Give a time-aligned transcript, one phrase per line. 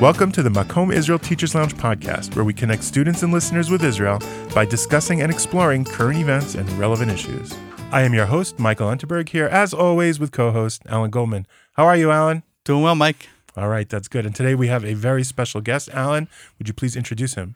[0.00, 3.82] Welcome to the Makom Israel Teachers Lounge podcast, where we connect students and listeners with
[3.82, 4.20] Israel
[4.54, 7.54] by discussing and exploring current events and relevant issues.
[7.90, 11.46] I am your host, Michael Unterberg, here as always with co host Alan Goldman.
[11.72, 12.42] How are you, Alan?
[12.64, 13.30] Doing well, Mike.
[13.56, 14.26] All right, that's good.
[14.26, 15.88] And today we have a very special guest.
[15.94, 17.54] Alan, would you please introduce him?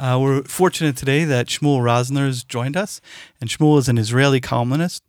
[0.00, 3.02] Uh, we're fortunate today that Shmuel Rosner has joined us.
[3.38, 5.02] And Shmuel is an Israeli columnist,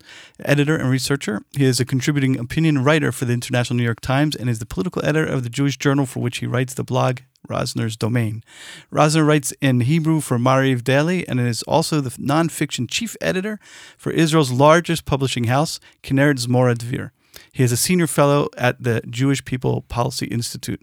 [0.43, 1.43] editor, and researcher.
[1.55, 4.65] He is a contributing opinion writer for the International New York Times and is the
[4.65, 8.43] political editor of the Jewish Journal, for which he writes the blog Rosner's Domain.
[8.91, 13.61] Rosner writes in Hebrew for Maariv Daily and is also the nonfiction chief editor
[13.97, 17.11] for Israel's largest publishing house, Kinneret Zmora Dvir.
[17.53, 20.81] He is a senior fellow at the Jewish People Policy Institute,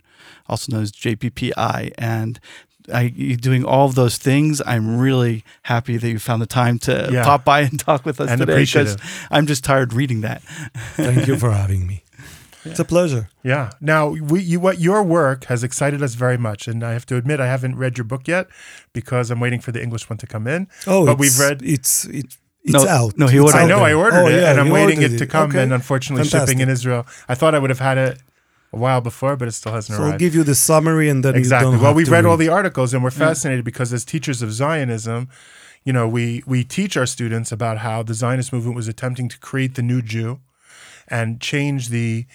[0.49, 2.41] also known as JPPI, and
[2.93, 4.63] I, doing all of those things.
[4.65, 7.25] I'm really happy that you found the time to yeah.
[7.25, 8.97] pop by and talk with us and today because
[9.31, 10.43] I'm just tired reading that.
[10.95, 12.05] Thank you for having me.
[12.05, 12.25] Yeah.
[12.65, 13.31] It's a pleasure.
[13.45, 13.71] Yeah.
[13.81, 17.17] Now, we, you, what your work has excited us very much, and I have to
[17.17, 18.49] admit, I haven't read your book yet
[18.93, 20.67] because I'm waiting for the English one to come in.
[20.87, 21.63] Oh, but we've read.
[21.63, 23.17] It's it, it's no, out.
[23.17, 23.57] No, he ordered.
[23.57, 23.79] I know.
[23.79, 25.51] I ordered oh, it, yeah, and I'm waiting it to come.
[25.51, 25.63] Okay.
[25.63, 26.49] And unfortunately, Fantastic.
[26.49, 27.07] shipping in Israel.
[27.29, 28.19] I thought I would have had it
[28.73, 30.15] a while before, but it still hasn't so arrived.
[30.15, 31.77] I'll give you the summary and then exactly.
[31.79, 35.29] well, we've read, read, all the articles and we're fascinated because as teachers of Zionism,
[35.85, 39.39] you know, we we teach our students about how the Zionist movement was attempting to
[39.39, 40.41] create the new Jew
[41.07, 42.27] and change the,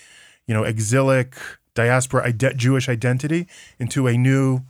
[0.48, 1.36] you know, exilic
[1.76, 3.48] diaspora ide- Jewish identity
[3.80, 4.62] into a new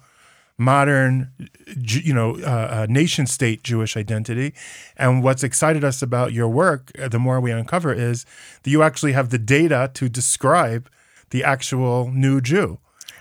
[0.58, 1.32] modern,
[1.76, 4.54] you know, uh, uh, nation state Jewish identity.
[4.98, 8.26] And what's excited us about your work, uh, the more we uncover, is
[8.62, 10.90] that you actually have the data to describe
[11.34, 12.68] the actual new Jew.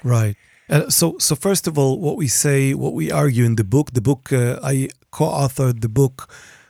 [0.04, 0.36] Right.
[0.68, 3.86] Uh, so, so first of all, what we say, what we argue in the book,
[3.98, 4.74] the book uh, I
[5.10, 6.16] co-authored the book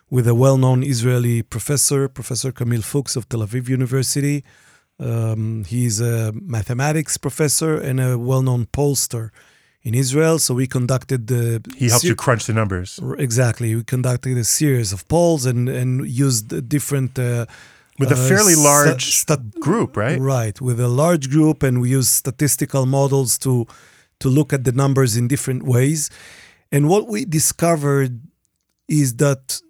[0.09, 4.45] with a well-known Israeli professor, Professor Camil Fuchs of Tel Aviv University.
[4.99, 9.31] Um, he's a mathematics professor and a well-known pollster
[9.83, 10.39] in Israel.
[10.39, 11.45] So we conducted the.
[11.77, 13.01] He helped you crunch the numbers.
[13.19, 13.75] Exactly.
[13.75, 15.91] We conducted a series of polls and and
[16.27, 17.19] used different.
[17.19, 17.47] Uh,
[17.99, 20.19] with a uh, fairly large st- group, right?
[20.19, 23.67] Right, with a large group, and we use statistical models to
[24.21, 26.11] to look at the numbers in different ways.
[26.71, 28.21] And what we discovered
[28.89, 29.61] is that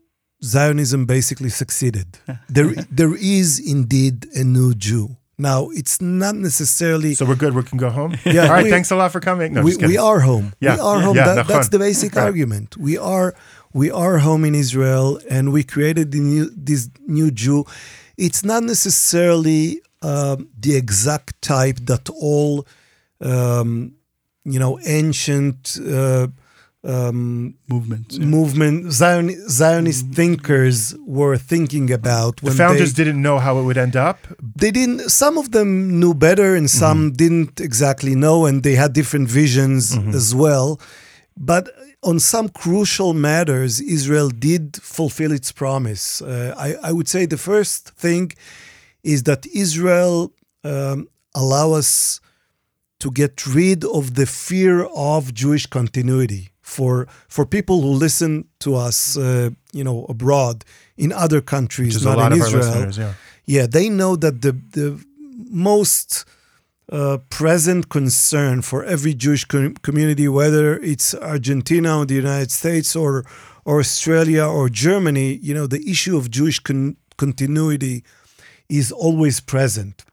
[0.45, 2.19] Zionism basically succeeded.
[2.49, 5.17] there, there is indeed a new Jew.
[5.39, 7.15] Now, it's not necessarily.
[7.15, 7.55] So we're good.
[7.55, 8.17] We can go home.
[8.25, 8.45] Yeah.
[8.45, 8.65] All right.
[8.65, 9.55] We, thanks a lot for coming.
[9.55, 10.53] No, we, we are home.
[10.61, 10.75] Yeah.
[10.75, 11.17] We are home.
[11.17, 12.25] Yeah, that, that's the basic right.
[12.25, 12.77] argument.
[12.77, 13.35] We are
[13.73, 17.65] we are home in Israel, and we created the new, this new Jew.
[18.17, 22.67] It's not necessarily um, the exact type that all
[23.21, 23.95] um,
[24.45, 25.79] you know ancient.
[25.85, 26.29] Uh,
[26.85, 28.25] um, movement, yeah.
[28.25, 30.15] movement Zion, Zionist mm-hmm.
[30.15, 32.41] thinkers were thinking about.
[32.41, 34.19] the founders they, didn't know how it would end up.
[34.57, 35.09] They didn't.
[35.09, 37.17] Some of them knew better, and some mm-hmm.
[37.17, 40.11] didn't exactly know, and they had different visions mm-hmm.
[40.11, 40.81] as well.
[41.37, 41.71] But
[42.03, 46.21] on some crucial matters, Israel did fulfill its promise.
[46.21, 48.33] Uh, I, I, would say the first thing
[49.05, 50.33] is that Israel
[50.65, 52.21] um, allow us
[52.99, 58.75] to get rid of the fear of Jewish continuity for for people who listen to
[58.75, 60.65] us, uh, you know, abroad
[60.97, 62.91] in other countries, not in Israel.
[62.91, 63.15] Yeah.
[63.47, 65.05] yeah, they know that the the
[65.51, 66.25] most
[66.93, 72.95] uh, present concern for every Jewish com- community, whether it's Argentina or the United States
[72.95, 73.25] or
[73.65, 78.05] or Australia or Germany, you know, the issue of Jewish con- continuity
[78.69, 80.05] is always present.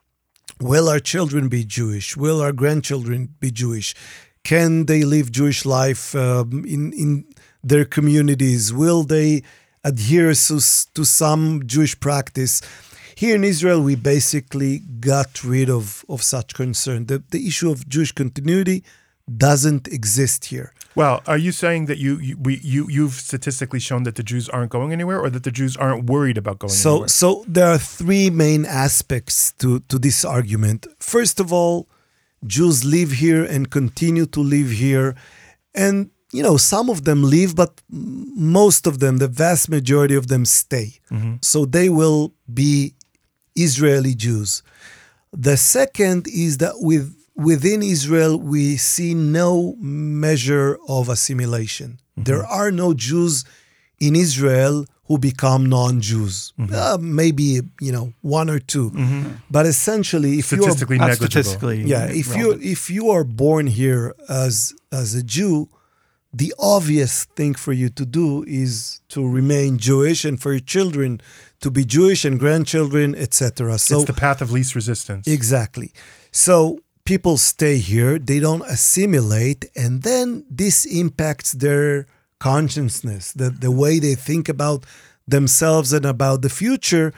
[0.61, 2.15] Will our children be Jewish?
[2.15, 3.95] Will our grandchildren be Jewish?
[4.43, 7.25] Can they live Jewish life um, in in
[7.61, 8.71] their communities?
[8.71, 9.43] Will they
[9.83, 10.59] adhere to,
[10.93, 12.61] to some Jewish practice?
[13.19, 17.07] Here in Israel, we basically got rid of, of such concern.
[17.07, 18.81] The, the issue of Jewish continuity
[19.47, 20.71] doesn't exist here.
[20.95, 24.47] Well, are you saying that you you, we, you you've statistically shown that the Jews
[24.47, 27.07] aren't going anywhere, or that the Jews aren't worried about going so, anywhere?
[27.09, 30.87] So there are three main aspects to to this argument.
[31.15, 31.89] First of all,
[32.55, 35.13] Jews live here and continue to live here.
[35.75, 35.95] And,
[36.31, 40.45] you know, some of them leave, but most of them, the vast majority of them
[40.45, 40.89] stay.
[41.11, 41.33] Mm-hmm.
[41.41, 42.93] So they will be
[43.63, 44.63] Israeli Jews.
[45.31, 51.89] The second is that with within Israel, we see no measure of assimilation.
[51.91, 52.23] Mm-hmm.
[52.23, 53.45] There are no Jews
[53.99, 56.53] in Israel who become non-Jews.
[56.59, 56.73] Mm-hmm.
[56.73, 59.29] Uh, maybe you know one or 2 mm-hmm.
[59.49, 61.15] but essentially, if you are negligible.
[61.15, 65.67] statistically, yeah, if you if you are born here as as a Jew,
[66.31, 71.21] the obvious thing for you to do is to remain Jewish, and for your children
[71.61, 73.77] to be Jewish and grandchildren, etc.
[73.77, 75.27] So it's the path of least resistance.
[75.27, 75.91] Exactly.
[76.31, 82.05] So people stay here, they don't assimilate, and then this impacts their
[82.39, 84.85] consciousness, the, the way they think about
[85.27, 87.13] themselves and about the future.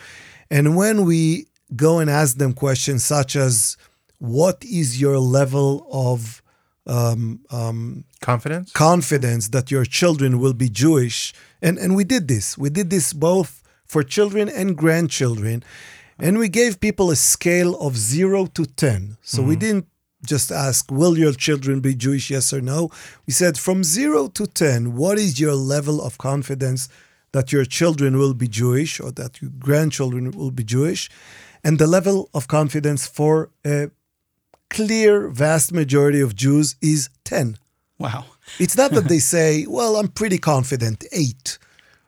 [0.49, 3.77] And when we go and ask them questions such as,
[4.17, 6.41] What is your level of
[6.85, 8.71] um, um, Confidence?
[8.71, 11.33] confidence that your children will be Jewish.
[11.61, 12.57] And and we did this.
[12.57, 13.60] We did this both
[13.91, 15.61] for children and grandchildren.
[16.17, 19.17] And we gave people a scale of 0 to 10.
[19.21, 19.59] So we mm-hmm.
[19.59, 19.87] didn't
[20.25, 22.89] just ask will your children be Jewish yes or no.
[23.27, 26.87] We said from 0 to 10 what is your level of confidence
[27.33, 31.09] that your children will be Jewish or that your grandchildren will be Jewish
[31.61, 33.89] and the level of confidence for a
[34.69, 37.57] clear vast majority of Jews is 10.
[37.97, 38.23] Wow.
[38.57, 41.57] It's not that they say, well, I'm pretty confident, 8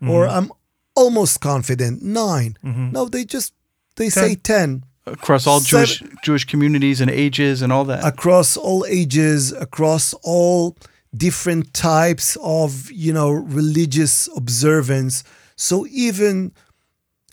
[0.02, 0.38] or mm-hmm.
[0.38, 0.52] I'm
[0.96, 2.92] almost confident, 9 mm-hmm.
[2.92, 3.54] No, they just
[3.96, 8.06] they say 10 Across all Seven- Jewish Jewish communities and ages and all that.
[8.06, 10.78] across all ages, across all
[11.16, 15.24] different types of, you know, religious observance.
[15.56, 16.54] So even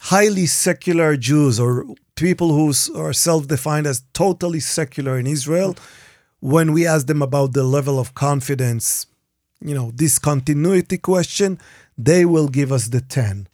[0.00, 1.86] highly secular Jews or
[2.16, 5.76] people who are self-defined as totally secular in Israel,
[6.40, 9.06] when we ask them about the level of confidence,
[9.60, 11.58] you know, this continuity question,
[12.04, 13.46] they will give us the 10.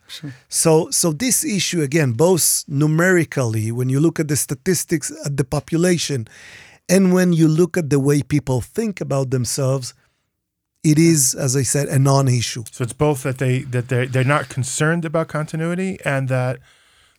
[0.48, 5.44] So so this issue again, both numerically, when you look at the statistics at the
[5.44, 6.28] population,
[6.88, 9.94] and when you look at the way people think about themselves,
[10.84, 12.64] it is, as I said, a non-issue.
[12.70, 16.58] So it's both that they that they they're not concerned about continuity and that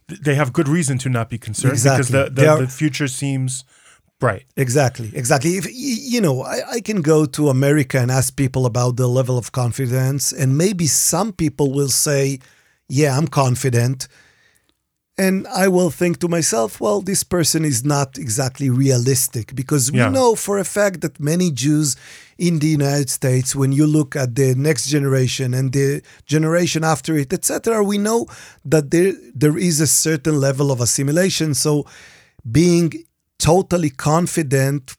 [0.07, 3.65] they have good reason to not be concerned because the, the, are- the future seems
[4.19, 4.45] bright.
[4.55, 5.57] Exactly, exactly.
[5.57, 9.37] If you know, I, I can go to America and ask people about the level
[9.37, 12.39] of confidence, and maybe some people will say,
[12.89, 14.07] "Yeah, I'm confident,"
[15.17, 19.99] and I will think to myself, "Well, this person is not exactly realistic," because we
[19.99, 21.95] know for a fact that many Jews
[22.37, 27.17] in the United States, when you look at the next generation and the generation after
[27.17, 28.27] it, etc., we know
[28.65, 31.53] that there there is a certain level of assimilation.
[31.53, 31.85] So,
[32.49, 32.93] being
[33.39, 34.95] totally confident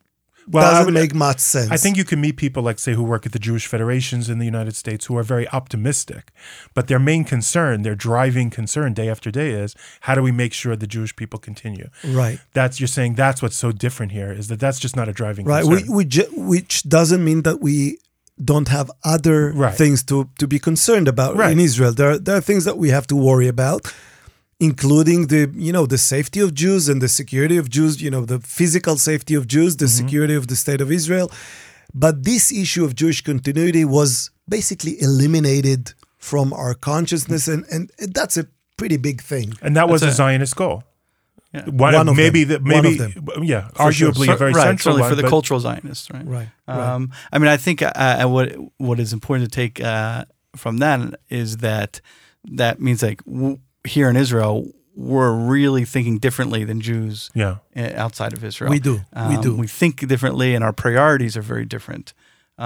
[0.50, 1.70] Well, doesn't would- make much sense.
[1.70, 4.38] I think you can meet people like say who work at the Jewish federations in
[4.38, 6.31] the United States who are very optimistic,
[6.75, 9.75] but their main concern, their driving concern day after day is
[10.06, 11.88] how do we make sure the Jewish people continue?
[12.05, 15.12] right, That's you're saying that's what's so different here is that that's just not a
[15.12, 15.64] driving right.
[15.64, 15.96] We, concern.
[15.96, 17.99] we ju- which doesn't mean that we
[18.43, 19.75] don't have other Right.
[19.75, 21.52] things to to be concerned about Right.
[21.52, 21.93] in Israel.
[21.93, 23.81] There are, there are things that we have to worry about,
[24.60, 28.02] including the you know the safety of Jews and the security of Jews.
[28.02, 30.06] You know the physical safety of Jews, the Mm-hmm.
[30.06, 31.31] security of the state of Israel.
[31.94, 38.37] But this issue of Jewish continuity was basically eliminated from our consciousness, and and that's
[38.37, 38.46] a
[38.76, 39.55] pretty big thing.
[39.62, 40.84] and that was That's a a- Zionist goal.
[41.55, 41.64] Yeah.
[41.64, 42.62] One, One of maybe them.
[42.64, 43.43] the One maybe of them.
[43.44, 45.08] yeah, For arguably Cer- a very right, central one.
[45.08, 46.26] for the but- cultural Zionists, right?
[46.26, 46.49] Right.
[46.69, 46.78] right.
[46.94, 50.25] Um, I mean, I think uh, uh, what what is important to take uh,
[50.56, 50.99] from that
[51.31, 52.00] is that
[52.60, 53.58] that means like w-
[53.96, 54.55] here in Israel,
[55.12, 57.55] we're really thinking differently than Jews yeah.
[57.76, 58.70] uh, outside of Israel.
[58.76, 58.94] We do.
[59.31, 59.50] We Um, do.
[59.64, 62.06] We think differently, and our priorities are very different.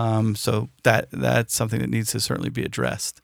[0.03, 0.53] Um, so
[0.87, 3.15] that that's something that needs to certainly be addressed.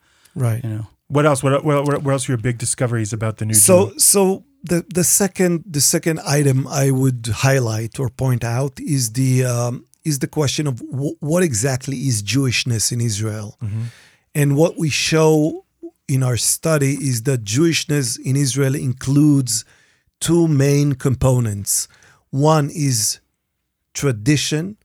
[0.47, 0.63] right.
[0.65, 0.87] You know.
[1.17, 1.41] What else?
[1.43, 3.99] What, what, what else are your big discoveries about the new So Jew?
[4.13, 4.21] so
[4.71, 9.75] the the second the second item I would highlight or point out is the um,
[10.11, 13.49] is the question of w- what exactly is Jewishness in Israel,
[14.41, 15.65] and what we show
[16.09, 19.65] in our study is that Jewishness in Israel includes
[20.21, 21.87] two main components.
[22.31, 23.21] One is
[23.95, 24.77] tradition,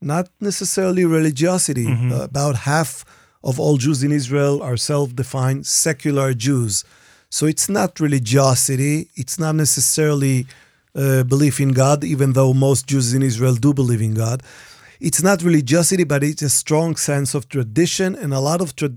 [0.00, 1.86] not necessarily religiosity.
[2.12, 3.04] Uh, about half
[3.42, 6.84] of all Jews in Israel are self defined secular Jews.
[7.30, 10.46] So it's not religiosity, it's not necessarily
[10.94, 14.42] uh, belief in God, even though most Jews in Israel do believe in God.
[15.00, 18.90] It's not religiosity, but it's a strong sense of tradition and a lot of tra-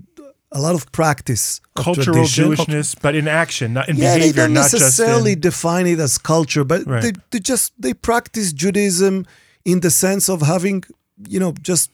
[0.52, 1.60] a lot of practice.
[1.76, 2.44] Of Cultural tradition.
[2.54, 5.98] Jewishness, but in action, not in Yeah, they don't not necessarily just in, define it
[5.98, 7.02] as culture, but Right.
[7.02, 9.26] they, they just they practice Judaism
[9.64, 10.84] in the sense of having,
[11.28, 11.90] you know, just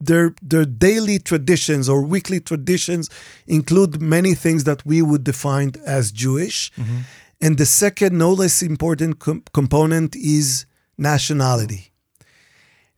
[0.00, 3.10] their their daily traditions or weekly traditions
[3.46, 6.72] include many things that we would define as Jewish.
[6.76, 6.98] Mm-hmm.
[7.42, 11.92] And the second, no less important com- component is nationality.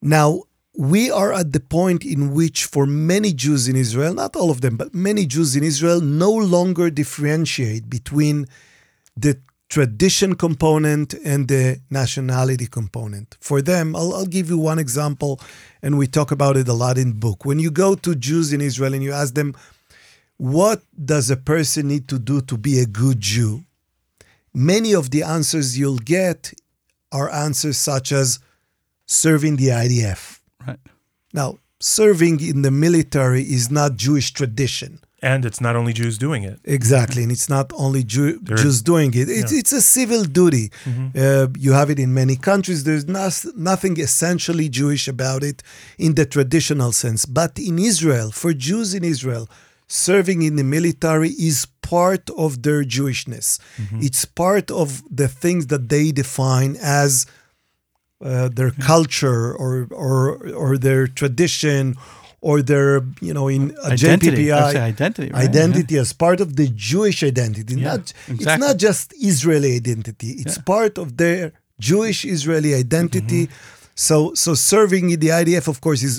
[0.00, 0.42] Now,
[0.74, 4.62] we are at the point in which, for many Jews in Israel, not all of
[4.62, 8.46] them, but many Jews in Israel no longer differentiate between
[9.16, 9.38] the
[9.68, 13.36] tradition component and the nationality component.
[13.40, 15.40] For them, I'll, I'll give you one example,
[15.82, 17.44] and we talk about it a lot in book.
[17.44, 19.54] When you go to Jews in Israel and you ask them,
[20.36, 23.64] what does a person need to do to be a good Jew?
[24.52, 26.52] Many of the answers you'll get
[27.10, 28.40] are answers such as
[29.06, 30.41] serving the IDF.
[30.66, 30.78] Right.
[31.32, 35.00] Now, serving in the military is not Jewish tradition.
[35.24, 36.58] And it's not only Jews doing it.
[36.64, 39.28] Exactly, and it's not only Jew, Jews doing it.
[39.28, 40.72] It's, it's a civil duty.
[41.14, 42.82] Uh, you have it in many countries.
[42.82, 45.62] There's nos- nothing essentially Jewish about it
[45.96, 47.24] in the traditional sense.
[47.24, 49.48] But in Israel, for Jews in Israel,
[49.86, 53.60] serving in the military is part of their Jewishness.
[54.06, 57.26] It's part of the things that they define as
[58.22, 59.72] uh, their culture or,
[60.04, 60.16] or
[60.62, 61.96] or their tradition
[62.40, 64.46] or their you know in uh, Identity.
[64.46, 65.28] JPPI identity.
[65.32, 65.48] Right?
[65.48, 67.74] identity as part of the Jewish identity.
[67.76, 70.30] Yeah, not it's not just Israeli identity.
[70.42, 70.62] It's Yeah.
[70.74, 71.52] part of their
[71.88, 73.42] Jewish Israeli identity.
[73.46, 73.80] Mm-hmm.
[74.08, 76.14] So so serving in the IDF, of course, is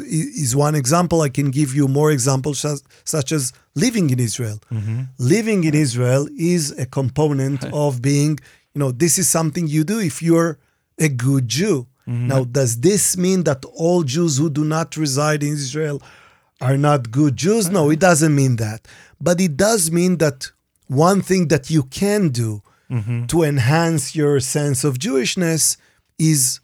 [0.46, 1.18] is one example.
[1.28, 2.82] I can give you more examples such,
[3.16, 3.44] such as
[3.86, 4.58] living in Israel.
[4.72, 5.00] Mm-hmm.
[5.36, 6.24] Living in Israel
[6.56, 8.34] is a component of being.
[8.74, 10.54] You know, this is something you do if you're
[11.08, 11.78] a good Jew.
[12.08, 12.28] Mm-hmm.
[12.28, 16.02] Now, does this mean that all Jews who do not reside in Israel
[16.62, 17.70] are not good Jews?
[17.70, 18.88] No, it doesn't mean that.
[19.20, 20.52] But it does mean that
[20.88, 23.26] one thing that you can do Mm-hmm.
[23.28, 25.78] to enhance your sense of Jewishness
[26.20, 26.60] is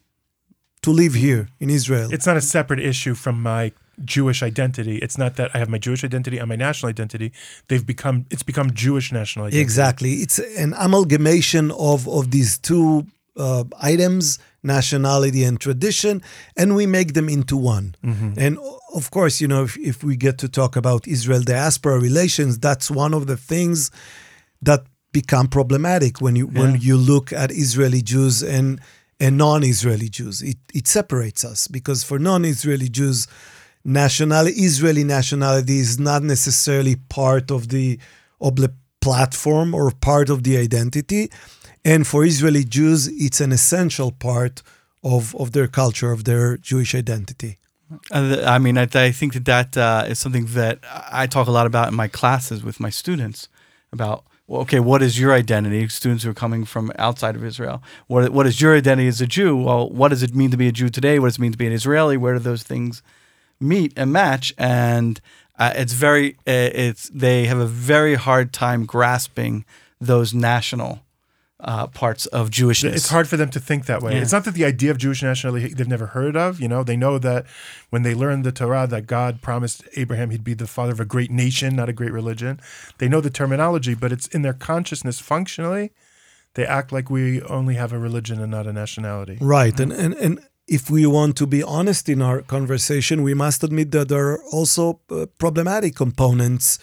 [0.84, 2.10] to live here in Israel.
[2.13, 3.72] It's not a separate issue from my
[4.05, 4.98] Jewish identity.
[4.98, 7.31] It's not that I have my Jewish identity and my national identity.
[7.67, 9.62] They've become it's become Jewish national identity.
[9.62, 10.13] Exactly.
[10.15, 16.22] It's an amalgamation of, of these two uh, items, nationality and tradition,
[16.58, 17.96] and we make them into one.
[18.04, 18.34] Mm-hmm.
[18.38, 18.58] And
[18.94, 22.92] of course, you know, if, if we get to talk about Israel diaspora relations, that's
[22.92, 23.92] one of the things
[24.62, 28.80] that become problematic when you when you look at Israeli Jews and
[29.20, 30.42] and non-Israeli Jews.
[30.42, 33.28] It it separates us because for non-Israeli Jews,
[33.84, 38.00] nationality Israeli nationality is not necessarily part of the
[38.39, 41.32] of the platform or part of the identity,
[41.86, 44.62] and for Israeli Jews, it's an essential part
[45.03, 47.57] of of their culture of their Jewish identity.
[48.12, 50.79] I mean, I, I think that that uh, is something that
[51.12, 53.48] I talk a lot about in my classes with my students
[53.91, 54.24] about.
[54.48, 55.88] Well, okay, what is your identity?
[55.89, 57.83] Students who are coming from outside of Israel.
[58.07, 59.55] What what is your identity as a Jew?
[59.55, 61.19] Well, what does it mean to be a Jew today?
[61.19, 62.17] What does it mean to be an Israeli?
[62.17, 63.03] Where do those things
[63.59, 64.51] meet and match?
[64.57, 65.21] And
[65.59, 69.65] uh, it's very uh, it's they have a very hard time grasping
[70.01, 71.01] those national
[71.62, 72.96] uh, parts of Jewishness.
[72.96, 74.13] It's hard for them to think that way.
[74.13, 74.22] Yeah.
[74.22, 76.62] It's not that the idea of Jewish nationality they've never heard of.
[76.62, 77.46] You know, they know that
[77.89, 81.06] when they learn the Torah that God promised Abraham he'd be the father of a
[81.06, 82.62] great nation, not a great religion.
[82.98, 85.92] They know the terminology, but it's in their consciousness functionally.
[86.54, 89.38] They act like we only have a religion and not a nationality.
[89.42, 89.78] Right.
[89.80, 93.92] And, and, and if we want to be honest in our conversation, we must admit
[93.92, 96.80] that there are also uh, problematic components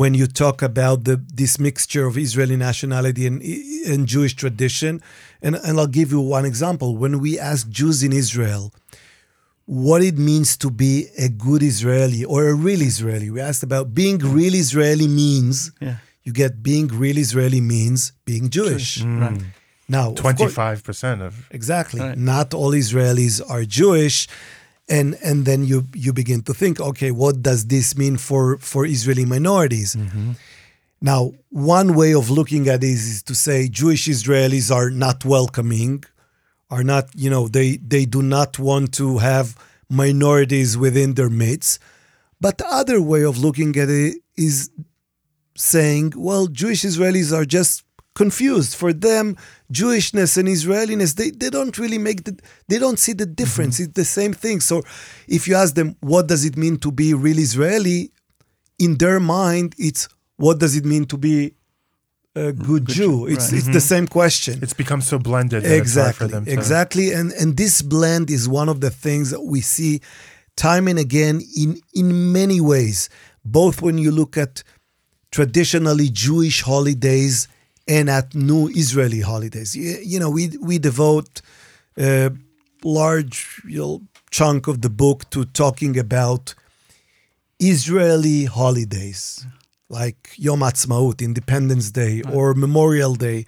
[0.00, 3.36] when you talk about the this mixture of Israeli nationality and,
[3.92, 4.92] and Jewish tradition.
[5.44, 6.88] And, and I'll give you one example.
[7.02, 8.62] When we ask Jews in Israel
[9.86, 10.94] what it means to be
[11.26, 15.96] a good Israeli or a real Israeli, we asked about being real Israeli means, yeah.
[16.24, 18.88] you get being real Israeli means being Jewish.
[19.00, 19.38] Right.
[19.38, 19.44] Mm.
[19.96, 22.00] Now, of course- Twenty-five percent of Exactly.
[22.00, 22.18] Right.
[22.34, 24.16] Not all Israelis are Jewish.
[24.88, 28.84] And and then you you begin to think, okay, what does this mean for, for
[28.84, 29.94] Israeli minorities?
[29.94, 30.32] Mm-hmm.
[31.00, 36.04] Now, one way of looking at this is to say Jewish Israelis are not welcoming,
[36.70, 39.56] are not, you know, they they do not want to have
[39.88, 41.78] minorities within their midst.
[42.40, 44.70] But the other way of looking at it is
[45.56, 48.74] saying, well, Jewish Israelis are just confused.
[48.74, 49.36] For them,
[49.74, 52.38] Jewishness and Israeliness, they, they don't really make the,
[52.68, 53.76] they don't see the difference.
[53.76, 53.84] Mm-hmm.
[53.84, 54.60] It's the same thing.
[54.60, 54.82] So
[55.28, 58.10] if you ask them, what does it mean to be real Israeli?
[58.78, 61.54] In their mind, it's what does it mean to be
[62.36, 62.62] a mm-hmm.
[62.64, 63.26] good, Jew?
[63.26, 63.58] It's, right.
[63.58, 63.78] it's the mm-hmm.
[63.78, 68.48] same question it's become so blended exactly them to exactly and and this blend is
[68.48, 70.00] one of the things that we see
[70.56, 73.08] time and again in in many ways
[73.44, 74.64] both when you look at
[75.30, 77.46] traditionally jewish holidays
[77.86, 81.42] and at new israeli holidays you, you know we we devote
[81.98, 82.30] a
[82.82, 86.54] large you know, chunk of the book to talking about
[87.58, 89.46] israeli holidays
[89.88, 93.46] like Yom Ha'atzmaut, Independence Day, or Memorial Day,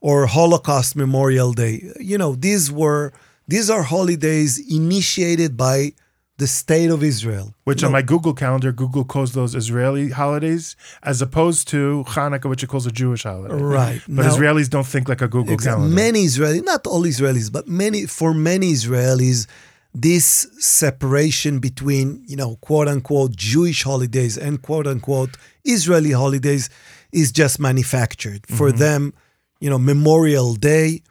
[0.00, 1.90] or Holocaust Memorial Day.
[1.98, 3.12] You know, these were
[3.48, 5.92] these are holidays initiated by
[6.38, 7.54] the state of Israel.
[7.64, 12.62] Which on my Google calendar, Google calls those Israeli holidays, as opposed to Hanukkah, which
[12.62, 13.54] it calls a Jewish holiday.
[13.54, 14.02] Right.
[14.06, 15.94] But Now- Israelis don't think like a Google Exact- calendar.
[15.94, 19.46] Many Israelis, not all Israelis, but many for many Israelis,
[19.94, 26.68] this separation between you know quote unquote Jewish holidays and quote unquote Israeli holidays
[27.12, 28.46] is just manufactured.
[28.46, 28.78] For mm-hmm.
[28.78, 29.14] them,
[29.60, 31.02] you know, Memorial Day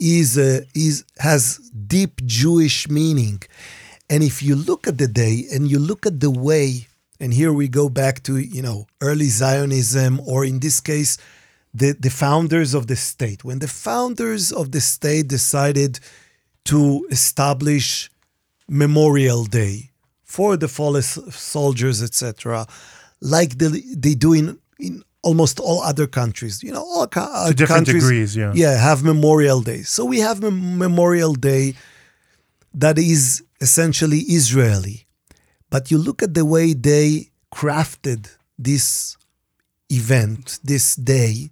[0.00, 3.42] is a, is has deep Jewish meaning.
[4.12, 6.86] And if you look at the day and you look at the way,
[7.18, 11.12] and here we go back to you know early Zionism, or in this case,
[11.80, 13.40] the the founders of the state.
[13.48, 15.92] When the founders of the state decided
[16.64, 18.10] to establish
[18.68, 19.76] Memorial Day
[20.22, 22.66] for the fallen soldiers, etc.,
[23.20, 26.62] like they, they do in, in almost all other countries.
[26.62, 28.52] You know, all co- uh, To different countries, degrees, yeah.
[28.54, 29.82] yeah, have Memorial Day.
[29.82, 31.74] So we have Memorial Day
[32.74, 35.06] that is essentially Israeli.
[35.70, 39.16] But you look at the way they crafted this
[39.88, 41.50] event, this day,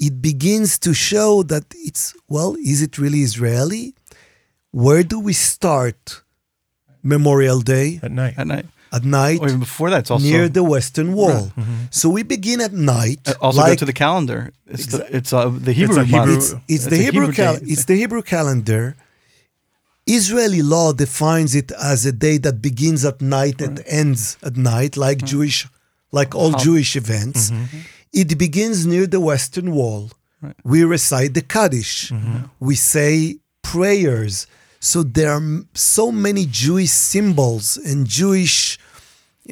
[0.00, 3.94] it begins to show that it's, well, is it really Israeli?
[4.70, 6.22] Where do we start
[7.02, 8.00] Memorial Day?
[8.02, 8.34] At night.
[8.36, 8.66] At night.
[8.92, 11.50] At night, Or even before that, it's also near the Western Wall.
[11.90, 13.20] So we begin at night.
[13.26, 14.52] Uh, also go to the calendar.
[14.66, 16.36] It's the, it's uh, the Hebrew a Hebrew- month.
[16.36, 18.96] it's, it's It's the Hebrew, Hebrew cal- it's the Hebrew calendar.
[20.06, 24.96] Israeli law defines it as a day that begins at night and ends at night,
[24.96, 25.26] like mm-hmm.
[25.26, 25.66] Jewish,
[26.12, 27.50] like all How- Jewish events.
[27.50, 27.78] Mm-hmm.
[28.12, 30.10] It begins near the Western Wall.
[30.64, 32.10] We recite the Kaddish.
[32.10, 32.44] Mm-hmm.
[32.60, 34.46] We say prayers.
[34.80, 38.78] So there are so many Jewish symbols and Jewish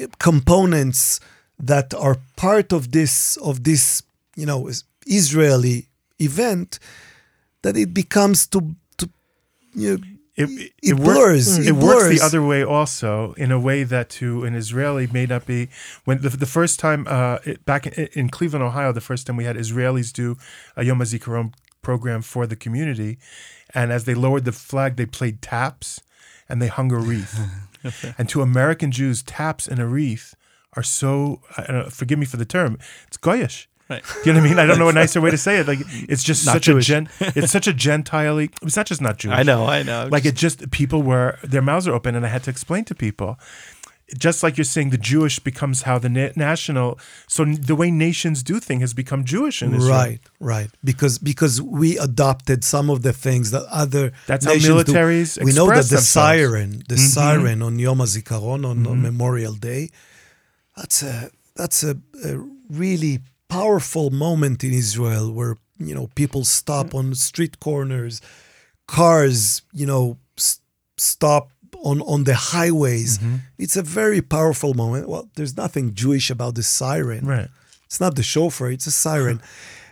[0.00, 1.20] uh, components
[1.58, 4.02] that are part of this of this
[4.36, 4.70] you know
[5.06, 6.78] Israeli event
[7.62, 9.08] that it becomes to to
[9.74, 12.18] you know, It, It work- blurs, It, it works blurs.
[12.18, 15.68] the other way also, in a way that to an Israeli may not be.
[16.04, 19.36] When the, the first time uh, it, back in, in Cleveland, Ohio, the first time
[19.36, 20.36] we had Israelis do
[20.76, 23.18] a Yom HaZikaron program for the community,
[23.72, 26.00] and as they lowered the flag, they played taps
[26.48, 27.38] and they hung a wreath.
[28.18, 30.34] and to American Jews, taps and a wreath
[30.76, 31.40] are so.
[31.56, 32.78] I forgive me for the term.
[33.06, 33.66] It's goyish.
[33.88, 34.02] Right.
[34.02, 34.58] Do you know what I mean?
[34.58, 35.68] I don't know a nicer way to say it.
[35.68, 36.88] Like it's just Not such Jewish.
[36.88, 37.08] a gen.
[37.20, 38.38] It's such a gentile.
[38.38, 40.08] It's not just not Jewish I know, I know.
[40.10, 42.94] like it just people were their mouths are open and i had to explain to
[42.94, 43.38] people
[44.18, 48.42] just like you're saying the jewish becomes how the na- national so the way nations
[48.42, 49.96] do things has become jewish in Israel.
[49.96, 54.84] right right because because we adopted some of the things that other That's how nations
[54.84, 54.92] do.
[54.92, 56.08] militaries we know that the themselves.
[56.08, 57.16] siren the mm-hmm.
[57.16, 59.02] siren on Yom HaZikaron on, on mm-hmm.
[59.02, 59.90] Memorial Day
[60.76, 62.38] that's a that's a, a
[62.70, 68.20] really powerful moment in Israel where you know people stop on street corners
[68.86, 70.60] cars you know s-
[70.96, 71.50] stop
[71.82, 73.18] on on the highways.
[73.18, 73.36] Mm-hmm.
[73.58, 75.08] It's a very powerful moment.
[75.08, 77.26] Well there's nothing jewish about the siren.
[77.26, 77.48] Right.
[77.86, 79.40] It's not the shofar it's a siren.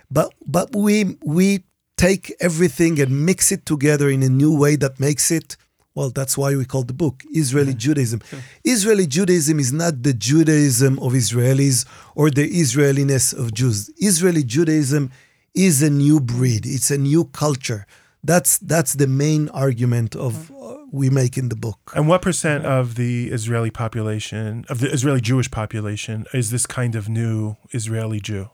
[0.09, 1.63] But but we we
[1.97, 5.55] take everything and mix it together in a new way that makes it
[5.95, 8.21] well that's why we call the book israeli judaism.
[8.63, 13.89] Israeli judaism is not the judaism of israelis or the israeliness of jews.
[13.97, 15.11] Israeli judaism
[15.53, 16.65] is a new breed.
[16.65, 17.85] It's a new culture.
[18.23, 21.91] That's that's the main argument of uh, we make in the book.
[21.95, 26.95] And what percent of the israeli population of the israeli jewish population is this kind
[26.95, 28.49] of new israeli jew?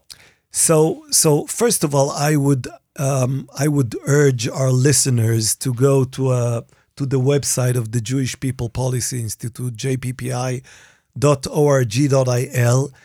[0.51, 6.03] So, so first of all, I would um, I would urge our listeners to go
[6.03, 6.61] to uh,
[6.99, 10.61] to the website of the Jewish People Policy Institute, jppi.org.il,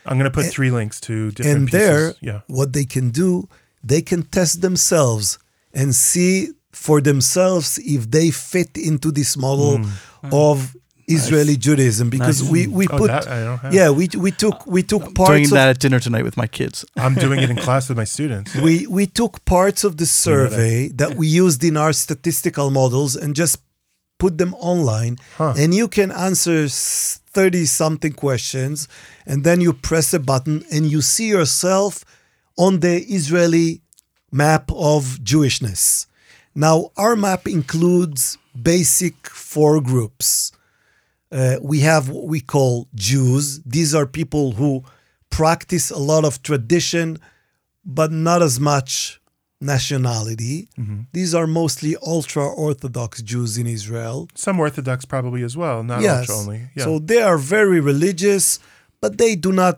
[0.05, 1.79] i'm going to put three links to different and pieces.
[1.79, 2.41] there, yeah.
[2.47, 3.47] what they can do,
[3.91, 5.39] they can test themselves
[5.73, 10.29] and see for themselves if they fit into this model hmm.
[10.33, 10.75] of
[11.07, 12.51] Israeli Judaism, because Nice.
[12.51, 13.73] we we Oh, put that I don't have.
[13.79, 16.47] yeah we we took we took parts doing of that at dinner tonight with my
[16.47, 16.83] kids.
[17.05, 18.49] i'm doing it in class with my students.
[18.55, 23.35] We we took parts of the survey that we used in our statistical models and
[23.35, 23.55] just
[24.17, 25.53] put them online Huh.
[25.57, 28.87] and you can answer 30 something questions
[29.25, 32.05] and then you press a button and you see yourself
[32.57, 33.81] on the Israeli
[34.31, 36.07] map of Jewishness.
[36.53, 40.51] Now our map includes basic four groups.
[41.31, 43.61] Uh, we have what we call Jews.
[43.65, 44.83] These are people who
[45.29, 47.17] practice a lot of tradition,
[47.83, 49.19] but not as much
[49.73, 50.57] nationality.
[50.79, 50.99] Mm-hmm.
[51.17, 54.17] These are mostly ultra Orthodox Jews in Israel.
[54.45, 56.17] some orthodox probably as well not yes.
[56.19, 58.45] ultra only yeah So they are very religious,
[59.01, 59.75] but they do not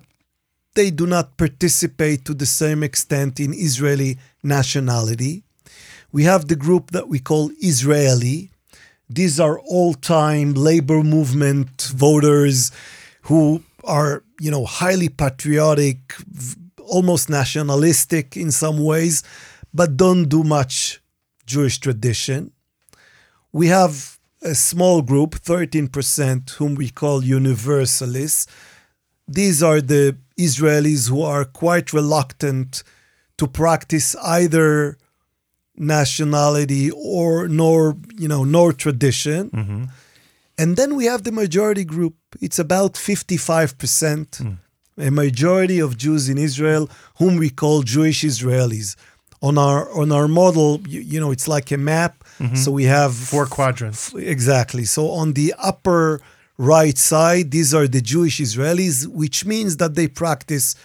[0.80, 4.12] they do not participate to the same extent in Israeli
[4.43, 5.34] nationality.
[6.17, 8.38] We have the group that we call Israeli.
[9.19, 11.71] These are all-time labor movement
[12.06, 12.58] voters
[13.28, 13.41] who
[13.97, 14.13] are,
[14.45, 15.97] you know, highly patriotic,
[16.97, 19.15] almost nationalistic in some ways,
[19.73, 21.01] but don't do much
[21.45, 22.51] Jewish tradition.
[23.51, 28.45] We have a small group, 13%, whom we call universalists.
[29.27, 32.84] These are the Israelis who are quite reluctant
[33.38, 34.97] to practice either
[35.75, 39.49] nationality or nor you know nor tradition.
[39.51, 39.84] Mm-hmm.
[40.58, 42.15] And then we have the majority group.
[42.41, 44.53] It's about 55%, Hmm.
[44.97, 48.95] a majority of Jews in Israel, whom we call Jewish Israelis.
[49.41, 52.23] On our on our model, you, you know, it's like a map.
[52.56, 53.36] So we have Mm-hmm.
[53.36, 54.13] Four quadrants.
[54.13, 54.86] Exactly.
[54.86, 56.21] So on the upper
[56.58, 60.76] right side, these are the Jewish Israelis, which means that they practice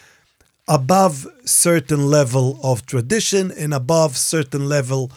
[0.68, 5.10] above certain level of tradition and above certain level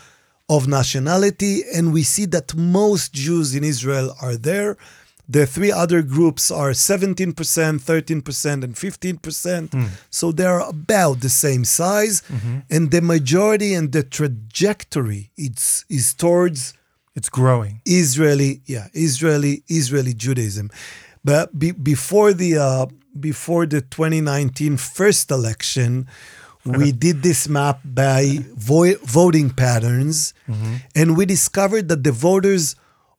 [0.50, 1.63] of nationality.
[1.76, 4.76] And we see that most Jews in Israel are there.
[5.27, 9.71] The three other groups are 17%, 13%, and 15%.
[9.71, 9.85] Hmm.
[10.09, 12.21] So they're about the same size.
[12.21, 12.59] Mm-hmm.
[12.69, 16.73] And the majority and the trajectory it's, is towards
[17.15, 17.81] It's growing.
[17.85, 20.69] Israeli, yeah, Israeli, Israeli Judaism.
[21.23, 22.85] But be, before the uh,
[23.17, 26.07] before the 2019 first election,
[26.65, 30.75] we did this map by vo- voting patterns, mm-hmm.
[30.93, 32.75] and we discovered that the voters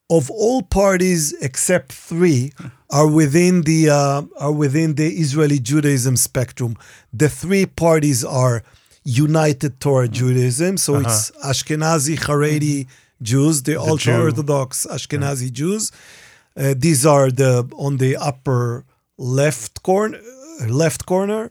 [0.08, 2.52] of all parties except three
[2.90, 6.76] are within the uh, are within the Israeli Judaism spectrum.
[7.12, 8.62] The three parties are
[9.04, 12.86] United Torah Judaism, so it's Ashkenazi Haredi
[13.22, 15.92] Jews, the ultra Orthodox Ashkenazi Jews.
[16.56, 18.84] Uh, these are the on the upper
[19.18, 20.18] left corner.
[20.68, 21.50] Left corner,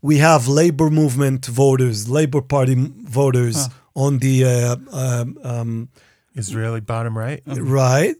[0.00, 5.88] we have labor movement voters, Labor Party voters on the uh, um, um,
[6.34, 6.86] Israeli mm.
[6.86, 7.42] bottom right.
[7.48, 8.16] Uh, right,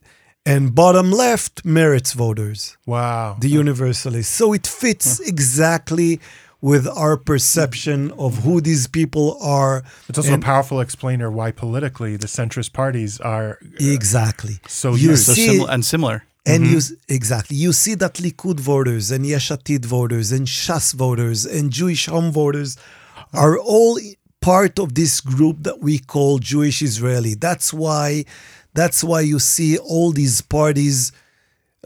[0.47, 3.37] and bottom left, Meretz voters, Wow.
[3.41, 4.33] the Universalists.
[4.35, 6.21] So it fits exactly
[6.61, 9.85] with our perception of who these people are.
[10.09, 14.57] It's also and- a powerful explainer why politically the centrist parties are uh, Exactly.
[14.67, 15.27] so you used.
[15.27, 16.25] So see, similar and similar.
[16.47, 16.75] and mm-hmm.
[16.75, 16.81] you
[17.19, 22.07] exactly you see that Likud voters and Yesh Atid voters and Shas voters and Jewish
[22.07, 27.33] Home voters uh, are all i- part of this group that we call Jewish Israeli.
[27.33, 28.27] That's why
[28.75, 31.13] that's why you see all these parties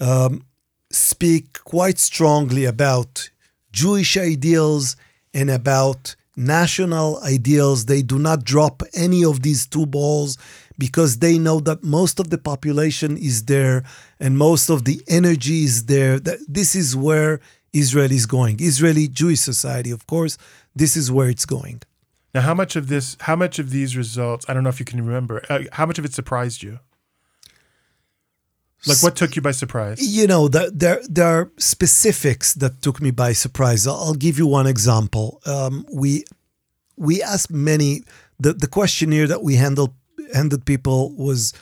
[0.01, 0.42] um,
[0.90, 3.31] speak quite strongly about
[3.71, 4.97] Jewish ideals
[5.33, 7.85] and about national ideals.
[7.85, 10.37] They do not drop any of these two balls
[10.79, 13.85] because they know that most of the population is there
[14.18, 16.18] and most of the energy is there.
[16.18, 17.38] That this is where
[17.73, 18.57] Israel is going.
[18.59, 20.38] Israeli Jewish society, of course,
[20.75, 21.83] this is where it's going.
[22.38, 24.87] Now, how much of this, how much of these results, I don't know if you
[24.87, 26.79] can remember, uh, how much of it surprised you?
[28.87, 29.98] Like what took you by surprise?
[30.01, 34.46] you know there, there there are specifics that took me by surprise i'll give you
[34.46, 36.22] one example um, we
[36.96, 38.03] we asked many
[38.38, 39.94] the, the questionnaire that we handled
[40.33, 41.53] handed people was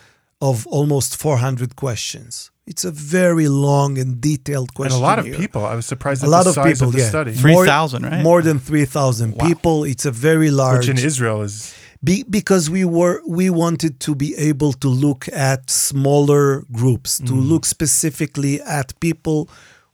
[0.42, 4.96] of almost 400 questions it's a very long and detailed question.
[4.96, 5.64] And a lot of people.
[5.64, 7.08] I was surprised at a lot the of size people of the yeah.
[7.08, 8.22] study, 3,000, right?
[8.22, 9.84] more than 3000 people.
[9.84, 14.14] It's a very large which in Israel is be, because we were we wanted to
[14.14, 17.48] be able to look at smaller groups to mm.
[17.48, 19.48] look specifically at people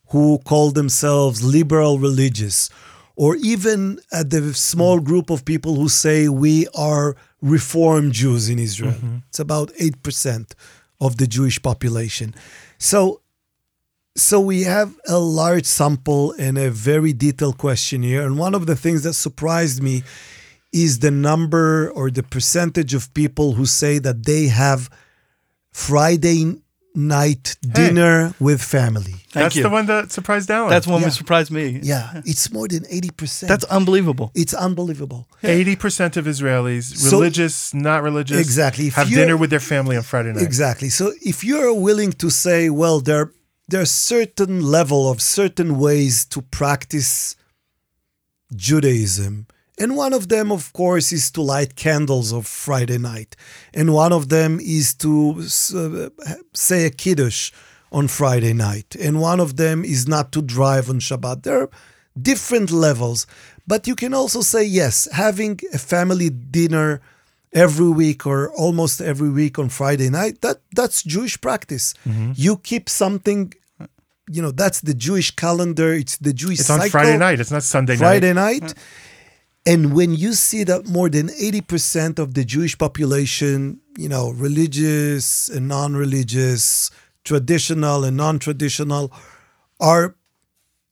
[0.09, 2.71] who call themselves liberal religious
[3.17, 5.05] or even at the small mm.
[5.05, 8.93] group of people who say we are reformed Jews in Israel.
[8.93, 9.17] Mm-hmm.
[9.29, 10.55] It's about 8%
[11.01, 12.35] of the Jewish population
[12.83, 13.21] so
[14.17, 18.75] so we have a large sample and a very detailed questionnaire and one of the
[18.75, 20.03] things that surprised me
[20.73, 24.91] is the number or the percentage of people who say that they have
[25.71, 26.61] Friday
[26.95, 29.13] night dinner with family.
[29.13, 29.63] Thank that's you.
[29.63, 30.69] the one that surprised Alan.
[30.71, 31.09] That's the one Yeah.
[31.09, 31.81] that surprised me.
[31.83, 33.49] Yeah, it's more than 80%.
[33.49, 34.31] That's unbelievable.
[34.35, 35.27] it's unbelievable.
[35.43, 38.91] eighty percent of Israelis, So- religious, not religious, Exactly.
[38.91, 40.43] Have dinner with their family on Friday night.
[40.43, 40.89] Exactly.
[40.91, 43.33] So if you're willing to say, well, there
[43.69, 47.37] there are certain level of certain ways to practice
[48.55, 49.47] Judaism,
[49.79, 53.37] and one of them, of course, is to light candles of Friday night,
[53.73, 55.43] and one of them is to
[55.75, 56.09] uh,
[56.53, 57.53] say a kiddush
[57.91, 61.43] on Friday night, and one of them is not to drive on Shabbat.
[61.43, 61.71] There are
[62.21, 63.27] different levels,
[63.67, 67.01] but you can also say yes, having a family dinner
[67.53, 71.95] every week or almost every week on Friday night, that that's Jewish practice.
[72.35, 73.53] You keep something,
[74.31, 75.93] you know, that's the Jewish calendar.
[75.93, 76.91] It's the Jewish It's on cycle.
[76.91, 77.41] Friday night.
[77.41, 78.61] It's not Sunday Friday night.
[78.61, 78.75] Friday night.
[79.65, 85.49] And when you see that more than 80% of the Jewish population, you know, religious
[85.49, 86.91] and non religious,
[87.25, 89.13] traditional and non traditional,
[89.79, 90.17] are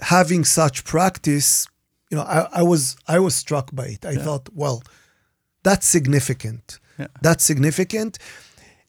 [0.01, 1.67] having such practice,
[2.11, 4.05] you know, I, I was I was struck by it.
[4.05, 4.83] I thought, well,
[5.65, 6.79] that's significant.
[6.99, 7.09] Yeah.
[7.23, 8.19] That's significant.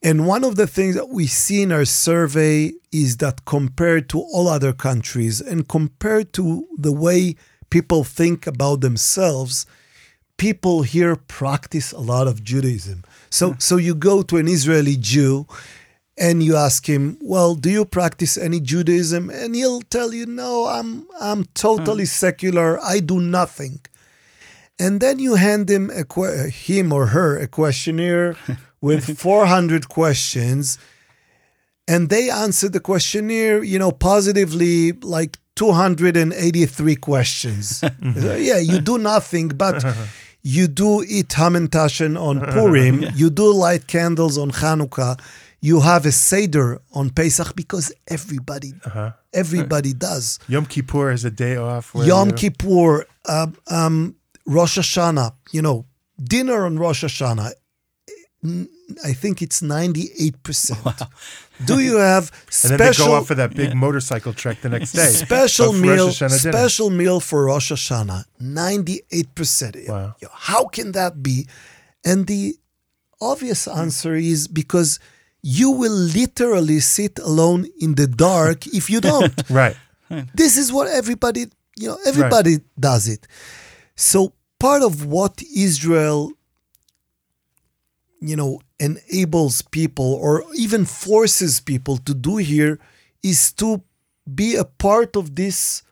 [0.03, 4.19] And one of the things that we see in our survey is that compared to
[4.19, 7.35] all other countries and compared to the way
[7.71, 9.65] people think about themselves,
[10.37, 13.03] people here practice a lot of Judaism.
[13.31, 15.47] So so you go to an Israeli Jew
[16.17, 20.67] and you ask him, "Well, do you practice any Judaism?" and he'll tell you, "No,
[20.67, 22.19] I'm I'm totally hmm.
[22.25, 22.79] secular.
[22.93, 23.79] I do nothing."
[24.77, 28.35] And then you hand him a que- him or her a questionnaire
[28.81, 30.77] with 400 questions
[31.91, 37.83] and they answer the questionnaire, you know, positively like 283 questions.
[38.15, 39.83] yeah, you do nothing, but
[40.43, 45.19] you do eat hamantashen on Purim, you do light candles on Hanukkah,
[45.59, 48.73] you have a seder on Pesach because everybody,
[49.33, 50.39] everybody does.
[50.47, 51.93] Yom Kippur is a day off.
[51.93, 54.15] where Yom you- Kippur, um, um,
[54.47, 55.85] Rosh Hashanah, you know,
[56.23, 57.51] dinner on Rosh Hashanah.
[58.43, 58.67] n-
[59.03, 61.07] I think it's 98%.
[61.65, 62.31] Do you have
[62.63, 65.07] And then they special go out for that big motorcycle trek the next day.
[65.07, 66.53] special meal Hashanah dinner.
[66.57, 68.25] special meal for Rosh Hashanah?
[68.41, 69.89] 98%.
[69.89, 70.15] Wow.
[70.31, 71.47] How can that be?
[72.03, 72.55] And the
[73.21, 74.99] obvious answer is because
[75.43, 79.33] you will literally sit alone in the dark if you don't.
[79.49, 79.75] Right.
[80.35, 81.45] this is what everybody
[81.77, 83.27] you know everybody does it
[83.95, 86.31] so part of what israel
[88.21, 92.79] you know enables people or even forces people to do here
[93.23, 93.81] is to
[94.35, 95.83] be a part of this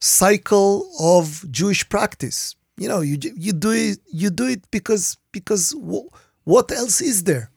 [0.00, 5.72] cycle of jewish practice you know you you do it you do it because because
[5.72, 6.08] wh-
[6.44, 7.50] what else is there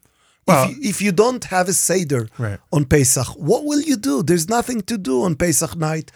[0.48, 2.60] Well- if, you, if you don't have a seder Right.
[2.72, 4.24] on Pesach, what will you do?
[4.24, 6.12] There's nothing to do on Pesach night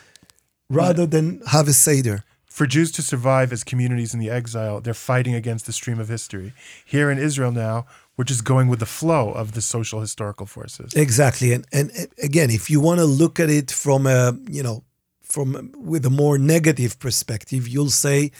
[0.69, 1.25] rather than
[1.55, 2.23] have a seder.
[2.53, 6.07] For Jews to survive as communities in the exile, they're fighting against the stream of
[6.07, 6.53] history.
[6.85, 10.93] Here in Israel now, we're just going with the flow of the social historical forces.
[10.93, 11.89] Exactly, and and
[12.21, 14.83] again, if you want to look at it from a you know
[15.23, 18.31] from with a more negative perspective, you'll say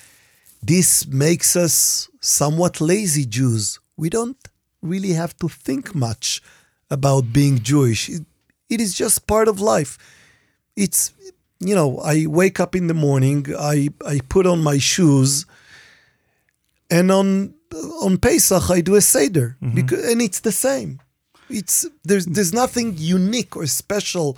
[0.61, 3.79] this makes us somewhat lazy Jews.
[3.97, 4.37] We don't
[4.83, 6.39] really have to think much
[6.91, 8.09] about being Jewish.
[8.09, 8.25] It,
[8.69, 9.97] it is just part of life.
[10.75, 11.13] It's
[11.67, 15.45] you know, I wake up in the morning, I I put on my shoes,
[16.89, 17.53] and on
[18.01, 19.75] on Pesach I do a seder mm-hmm.
[19.75, 20.99] because and it's the same.
[21.49, 24.37] It's there's there's nothing unique or special.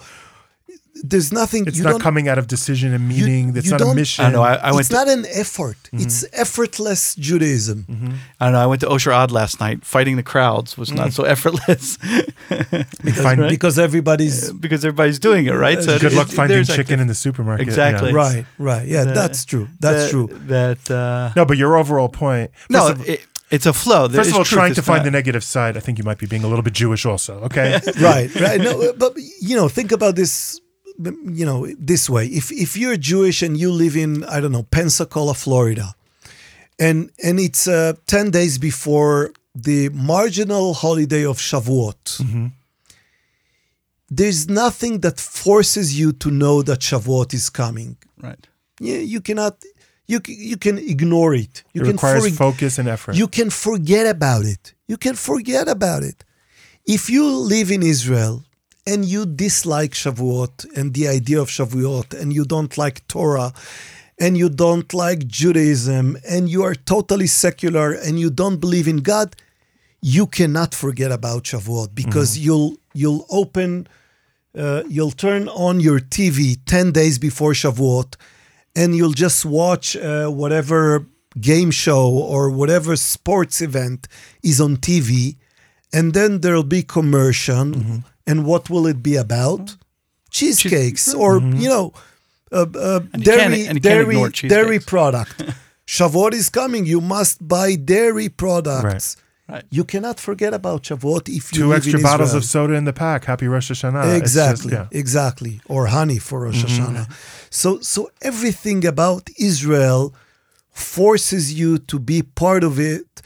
[1.03, 3.55] There's nothing It's you not don't coming out of decision and meaning.
[3.55, 4.25] it's you not a don't- mission.
[4.25, 4.41] I know.
[4.41, 4.79] I, I went.
[4.81, 5.77] it's To, not an effort.
[5.85, 5.99] Mm-hmm.
[6.03, 7.85] It's effortless Judaism.
[7.89, 8.13] Mm-hmm.
[8.39, 8.59] I don't know.
[8.61, 9.85] I went to Osher Ad last night.
[9.85, 11.13] Fighting the crowds was not mm.
[11.13, 11.97] so effortless
[13.23, 13.49] Find- right?
[13.49, 15.77] Because everybody's because everybody's doing it right.
[15.77, 17.67] Good Good it- luck it- finding there's chicken acti- in the supermarket.
[17.67, 18.09] Exactly.
[18.11, 18.15] Yeah.
[18.15, 18.87] right, right.
[18.87, 19.67] Yeah, The- that's true.
[19.79, 20.27] That's that, true.
[20.47, 22.51] That uh, No, but your overall point.
[22.69, 24.07] No, of, it, it's a flow.
[24.07, 26.17] There first of all, trying to find not- the negative side, I think you might
[26.17, 27.41] be being a little bit Jewish also.
[27.41, 27.79] Okay.
[27.99, 30.59] right right no but you know think about this
[30.99, 34.63] you know this way if if you're jewish and you live in i don't know
[34.63, 35.93] pensacola florida
[36.79, 42.51] and and it's uh, 10 days before the marginal holiday of shavuot
[44.09, 48.47] there's nothing that forces you to know that shavuot is coming right.
[48.79, 49.55] you, you cannot
[50.07, 53.15] you, you can ignore it you it can requires forg- focus and effort.
[53.15, 54.73] you can forget about it.
[54.87, 56.23] You can forget about it.
[56.85, 58.43] If you live in Israel
[58.85, 63.53] and you dislike Shavuot and the idea of Shavuot and you don't like Torah
[64.19, 68.97] and you don't like Judaism and you are totally secular and you don't believe in
[68.97, 69.35] God,
[70.01, 73.87] you cannot forget about Shavuot because you'll you'll open
[74.57, 78.15] uh, you'll turn on your TV 10 days before Shavuot
[78.75, 81.05] and you'll just watch uh, whatever
[81.39, 84.07] game show or whatever sports event
[84.43, 85.37] is on TV,
[85.93, 87.65] and then there'll be commercial.
[87.65, 87.97] Mm-hmm.
[88.27, 89.75] And what will it be about?
[90.31, 91.93] Cheesecakes, or you know,
[92.51, 95.35] uh, uh, And dairy, you can't dairy, dairy product.
[95.87, 96.85] Shavuot is coming.
[96.85, 99.17] You must buy dairy products.
[99.47, 99.63] Right.
[99.69, 102.85] You cannot forget about Shavuot if you Two live extra in bottles of soda in
[102.85, 103.25] the pack.
[103.25, 104.03] Happy Rosh Hashanah.
[104.19, 104.87] It's just- Exactly, yeah.
[105.01, 106.95] exactly, or honey for Rosh Mm-hmm.
[106.95, 107.07] Hashanah.
[107.51, 110.13] So, so everything about Israel
[110.71, 113.21] forces you to be part of it.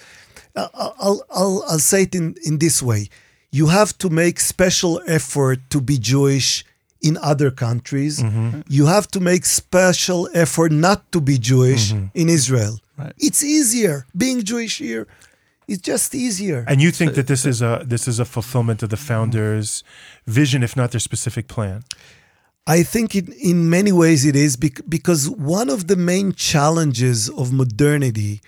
[0.55, 3.07] I- I'll, I'll, I'll say it in, in this way:
[3.51, 6.63] you have to make special effort to be Jewish
[7.01, 8.19] in other countries.
[8.21, 8.61] Mm-hmm.
[8.67, 12.05] You have to make special effort not to be Jewish Mm-hmm.
[12.21, 12.79] in Israel.
[12.97, 13.13] Right.
[13.17, 15.07] It's easier being Jewish here.
[15.67, 16.65] It's just easier.
[16.67, 19.83] And you think that this is a this is a fulfillment of the founders'
[20.39, 21.83] vision, if not their specific plan.
[22.67, 24.55] I think in, in many ways it is
[24.97, 28.41] because one of the main challenges of modernity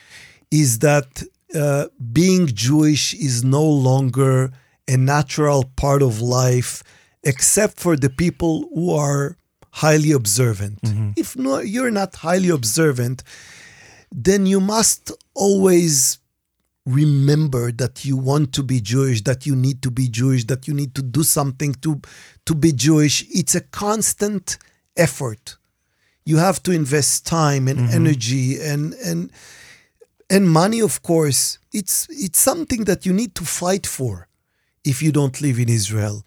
[0.61, 1.23] is that
[1.55, 1.85] uh,
[2.19, 4.51] being Jewish is no longer
[4.91, 6.83] a natural part of life,
[7.23, 9.37] except for the people who are
[9.71, 10.81] highly observant.
[10.81, 11.11] Mm-hmm.
[11.15, 13.23] If no, you're not highly observant,
[14.11, 16.19] then you must always
[16.85, 20.73] remember that you want to be Jewish, that you need to be Jewish, that you
[20.73, 22.01] need to do something to
[22.45, 23.25] to be Jewish.
[23.29, 24.57] It's a constant
[24.97, 25.57] effort.
[26.25, 27.95] You have to invest time and mm-hmm.
[27.95, 29.31] energy and and
[30.29, 31.59] and money of course.
[31.71, 34.27] It's it's something that you need to fight for
[34.83, 36.23] if you don't live in Israel.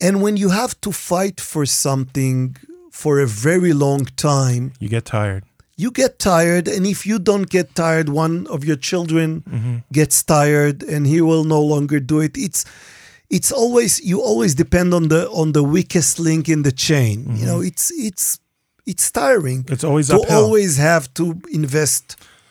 [0.00, 2.56] And when you have to fight for something
[2.90, 5.44] for a very long time, You get tired.
[5.76, 9.76] you get tired and if you don't get tired one of your children mm-hmm.
[9.98, 12.60] gets tired and he will no longer do it it's
[13.36, 17.26] it's always you always depend on the on the weakest link in the chain you
[17.26, 17.46] mm-hmm.
[17.48, 18.26] know it's it's
[18.86, 20.44] it's tiring It's always to uphill.
[20.44, 21.24] always have to
[21.60, 22.04] invest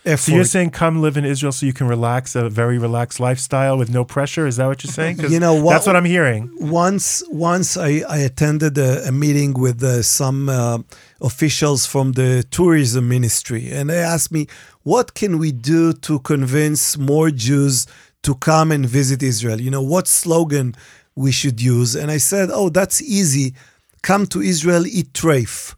[0.06, 3.20] effort So you're saying come live in Israel so you can relax a very relaxed
[3.20, 4.46] lifestyle with no pressure?
[4.48, 5.16] Is that what you're saying?
[5.32, 6.42] You know what- That's what I'm hearing.
[6.60, 10.80] once once I, I attended a, a meeting with uh, some uh,
[11.22, 14.48] officials from the tourism ministry and they asked me
[14.84, 17.88] what can we do to convince more Jews
[18.24, 20.76] to come and visit Israel you know what slogan
[21.16, 23.54] we should use and I said oh that's easy
[24.02, 25.76] come to Israel eat treif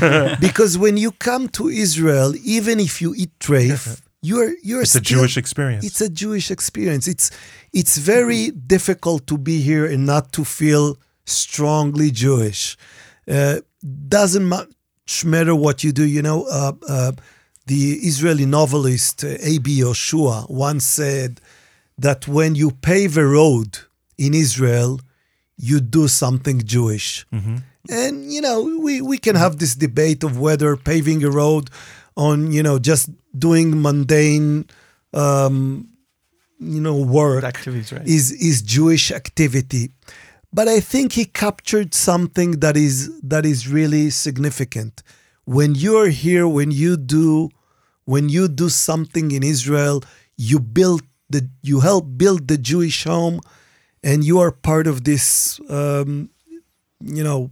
[0.40, 5.00] because when you come to Israel even if you eat treif you're you're It's a
[5.00, 5.84] Jewish experience.
[5.84, 7.06] it's a Jewish experience.
[7.06, 7.30] It's
[7.72, 12.76] it's very difficult to be here and not to feel strongly Jewish.
[13.28, 13.60] Uh,
[14.08, 16.04] doesn't much matter what you do.
[16.16, 17.12] You know, uh, uh,
[17.66, 19.80] the Israeli novelist uh, A.B.
[19.80, 21.40] Yehoshua once said
[21.98, 23.78] that when you pave a road
[24.18, 25.00] in Israel,
[25.56, 27.26] you do something Jewish.
[27.90, 31.70] And you know, we, we can have this debate of whether paving a road
[32.16, 34.66] on you know just doing mundane
[35.12, 35.88] um,
[36.58, 38.06] you know work Activities, right?
[38.06, 39.90] is is Jewish activity.
[40.52, 45.02] But I think he captured something that is that is really significant.
[45.44, 47.50] When you're here, when you do
[48.04, 50.02] when you do something in Israel,
[50.36, 53.40] you build the you help build the Jewish home,
[54.02, 56.30] and you are part of this um,
[57.00, 57.50] you know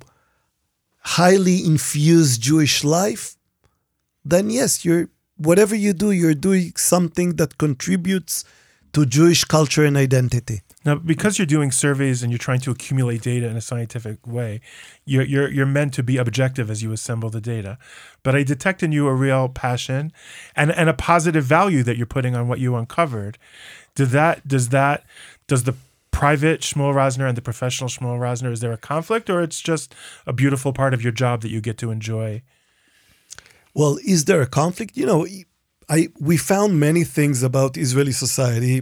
[1.05, 3.37] highly infused Jewish life.
[4.25, 8.45] Then yes, you're whatever you do, you're doing something that contributes
[8.93, 10.63] to Jewish culture and identity.
[10.85, 14.61] Now, because you're doing surveys and you're trying to accumulate data in a scientific way,
[15.05, 17.79] you're, you're, you're meant to be objective as you assemble the data.
[18.23, 20.13] But I detect in you a real passion
[20.55, 23.39] and, and a positive value that you're putting on what you uncovered.
[23.95, 25.05] Does that, does that,
[25.49, 25.75] does the
[26.25, 29.95] private Shmuel Rosner and the professional Shmuel Rosner, is there a conflict or it's just
[30.27, 32.41] a beautiful part of your job that you get to enjoy?
[33.75, 34.97] Well, is there a conflict?
[34.97, 35.27] You know,
[35.97, 38.77] I we found many things about Israeli society,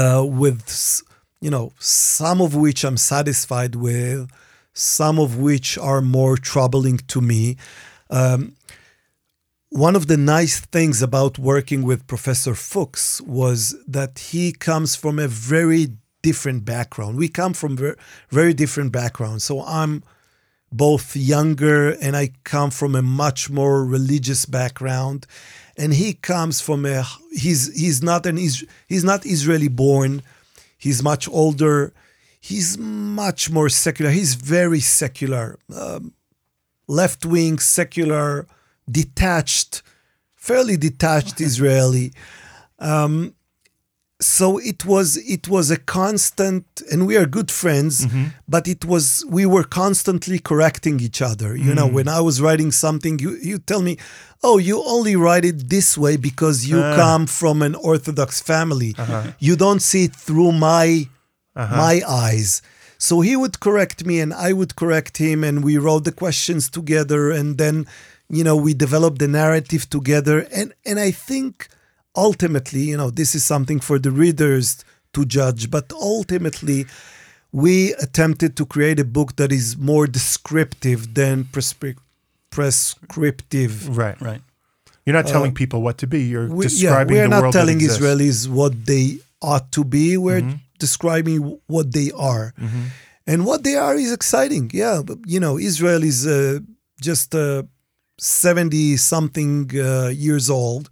[0.00, 1.02] uh, with
[1.40, 4.30] you know some of which I'm satisfied with,
[4.74, 7.56] some of which are more troubling to me.
[8.10, 8.40] Um,
[9.70, 13.58] one of the nice things about working with Professor Fuchs was
[13.96, 15.84] that he comes from a very
[16.22, 17.16] different background.
[17.16, 17.96] We come from ver-
[18.30, 19.44] very different backgrounds.
[19.44, 20.02] So I'm
[20.70, 25.26] both younger and I come from a much more religious background.
[25.76, 30.22] And he comes from a he's he's not an he's not Israeli born.
[30.76, 31.92] He's much older.
[32.40, 34.10] He's much more secular.
[34.10, 35.58] He's very secular.
[35.74, 36.14] Um,
[36.88, 38.46] left wing secular
[38.90, 39.82] detached
[40.34, 42.12] fairly detached Israeli.
[42.78, 43.34] Um,
[44.20, 48.26] so it was it was a constant and we are good friends mm-hmm.
[48.48, 51.56] but it was we were constantly correcting each other.
[51.56, 51.92] You know mm.
[51.92, 53.96] when i was writing something you you tell me
[54.42, 56.96] oh you only write it this way because you uh.
[56.96, 58.94] come from an orthodox family.
[58.98, 59.32] Uh-huh.
[59.38, 61.08] You don't see it through my
[61.54, 61.76] uh-huh.
[61.76, 62.60] my eyes.
[63.00, 66.68] So he would correct me and i would correct him and we wrote the questions
[66.68, 67.86] together and then
[68.28, 70.48] you know we developed the narrative together.
[70.52, 71.68] And and i think
[72.28, 74.66] ultimately, you know, this is something for the readers
[75.14, 76.80] to judge, but ultimately,
[77.62, 77.74] we
[78.06, 81.96] attempted to create a book that is more descriptive than prescri-
[82.56, 83.72] prescriptive.
[83.96, 84.18] Right.
[84.20, 84.42] right.
[85.04, 86.20] You're not telling people what to be.
[86.32, 87.78] You're Uh, We, yeah, describing we are the not telling.
[87.90, 89.06] Israelis what they
[89.50, 90.06] ought to be.
[90.26, 90.44] We're
[90.86, 91.38] describing
[91.74, 92.46] what they are.
[93.30, 94.64] And what they are is exciting.
[94.82, 96.60] Yeah, but, you know, Israel is uh,
[97.08, 97.62] just uh,
[98.18, 100.84] 70 something uh, years old.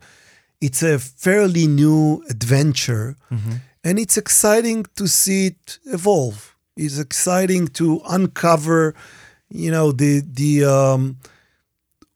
[0.61, 3.16] It's a fairly new adventure,
[3.84, 6.57] and it's exciting to see it evolve.
[6.76, 8.94] It's exciting to uncover,
[9.50, 11.16] you know, the the um,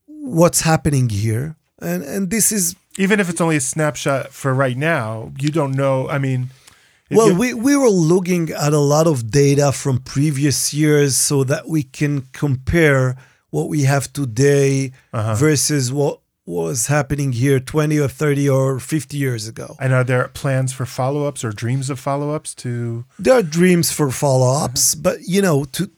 [0.07, 4.76] what's happening here, and and this is Even if it's only a snapshot for right
[4.76, 6.09] now, you don't know.
[6.09, 6.49] I mean,
[7.11, 11.66] Well, we, we were looking at a lot of data from previous years so that
[11.68, 13.16] we can compare
[13.51, 15.34] what we have today Uh-huh.
[15.36, 19.76] versus what was happening here 20 or 30 or 50 years ago.
[19.78, 23.05] And are there plans for follow ups or dreams of follow ups to?
[23.18, 25.03] There are dreams for follow ups, Uh-huh.
[25.03, 25.91] but you know, to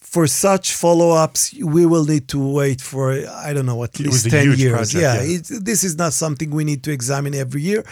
[0.00, 4.26] for such follow ups, we will need to wait for I don't know at least
[4.26, 4.72] a 10 huge years.
[4.92, 5.36] project, yeah, yeah.
[5.38, 7.84] It, this is not something we need to examine every year,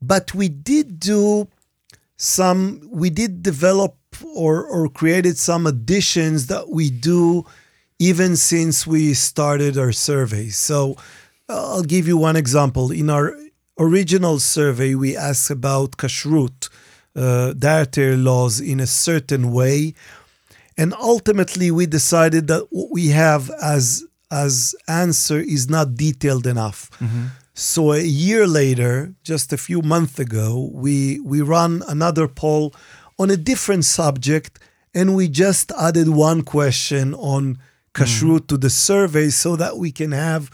[0.00, 1.46] but we did do
[2.16, 2.80] some.
[2.90, 3.96] We did develop
[4.34, 7.44] or or created some additions that we do
[7.98, 10.48] even since we started our survey.
[10.48, 10.96] So
[11.50, 12.90] I'll give you one example.
[12.90, 13.36] In our
[13.78, 16.68] original survey, we asked about kashrut,
[17.16, 19.94] uh, dietary laws in a certain way,
[20.76, 26.88] and ultimately we decided that what we have as as answer is not detailed enough.
[27.54, 32.72] So a year later, just a few months ago, we we run another poll
[33.18, 34.58] on a different subject,
[34.94, 37.58] and we just added one question on
[37.92, 40.48] kashrut to the survey so that we can have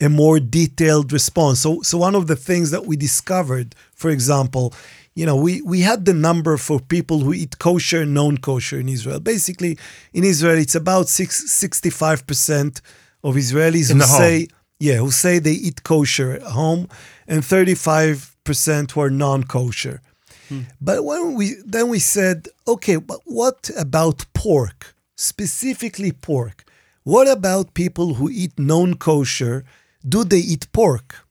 [0.00, 1.60] a more detailed response.
[1.60, 4.74] So so one of the things that we discovered, for example,
[5.14, 8.88] you know, we, we had the number for people who eat kosher and non-kosher in
[8.88, 9.20] Israel.
[9.20, 9.76] Basically,
[10.12, 12.80] in Israel, it's about six, 65%
[13.24, 14.48] of Israelis In who say
[14.78, 16.88] yeah, who say they eat kosher at home,
[17.28, 20.00] and 35% who are non-kosher.
[20.48, 20.62] Hmm.
[20.80, 24.94] But when we then we said, okay, but what about pork?
[25.16, 26.64] Specifically pork.
[27.04, 29.64] What about people who eat non-kosher?
[30.06, 31.26] Do they eat pork?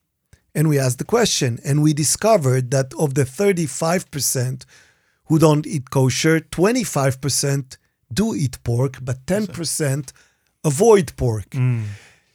[0.54, 4.64] And we asked the question, and we discovered that of the 35%
[5.26, 7.76] who don't eat kosher, 25%
[8.12, 10.12] do eat pork, but 10%
[10.64, 11.50] avoid pork.
[11.50, 11.84] Mm.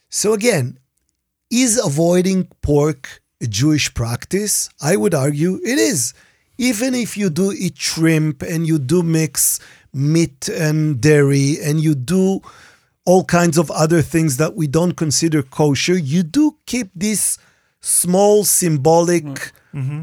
[0.08, 0.78] So again,
[1.50, 4.70] is avoiding pork a Jewish practice?
[4.80, 6.14] I would argue it is.
[6.58, 9.60] Even if you do eat shrimp and you do mix
[9.92, 12.40] meat and dairy and you do
[13.06, 17.38] all kinds of other things that we don't consider kosher, you do keep this
[17.80, 19.24] small symbolic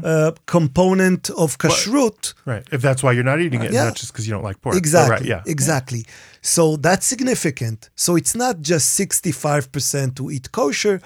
[0.04, 2.32] uh, component of kashrut.
[2.46, 2.64] Right.
[2.72, 3.84] If that's why you're not eating it, Yeah.
[3.86, 4.74] not just because you don't like pork.
[4.74, 5.14] Oh, Exactly.
[5.14, 5.24] Right.
[5.46, 5.52] Yeah.
[5.52, 6.02] Exactly.
[6.42, 7.90] So that's significant.
[7.96, 11.00] So it's not just 65% who eat kosher,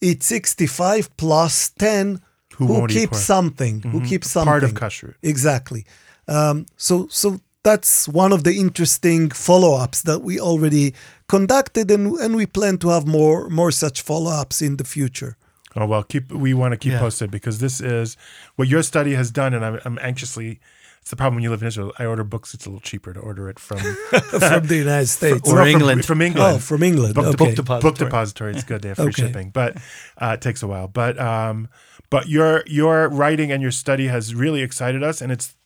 [0.00, 2.20] it's 65 plus 10
[2.56, 4.50] Who who, keep something, who keep something.
[4.50, 5.14] Part of kashrut.
[5.22, 5.84] Exactly.
[6.26, 10.94] Um, so so that's one of the interesting follow-ups that we already
[11.28, 15.36] conducted and, and we plan to have more more such follow-ups in the future.
[15.76, 16.30] Oh well, keep.
[16.30, 17.00] We want to keep Yeah.
[17.00, 18.16] posted because this is
[18.56, 20.60] what your study has done, and I'm, I'm anxiously.
[21.00, 21.92] It's the problem when you live in Israel.
[21.98, 23.78] I order books; it's a little cheaper to order it from
[24.48, 25.48] from the United States.
[25.50, 26.04] Or Well, from- England.
[26.04, 26.54] From England.
[26.54, 27.14] oh, from England.
[27.16, 27.36] book, okay.
[27.44, 27.90] book, depository.
[27.90, 28.52] book depository.
[28.54, 28.82] It's good.
[28.82, 29.22] They have free Okay.
[29.26, 29.76] shipping, but
[30.22, 30.86] uh, it takes a while.
[30.86, 31.68] But um,
[32.08, 35.56] but your your writing and your study has really excited us, and it's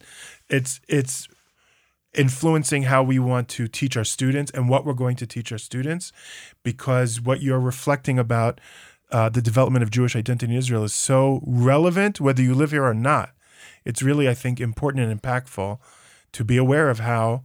[0.49, 1.29] it's it's
[2.15, 5.59] influencing how we want to teach our students and what we're going to teach our
[5.59, 6.13] students,
[6.63, 8.61] because what you're reflecting about
[9.11, 12.85] uh, the development of Jewish identity in Israel is so relevant, whether you live here
[12.85, 13.31] or not.
[13.85, 15.79] It's really, I think, important and impactful
[16.33, 17.45] to be aware of how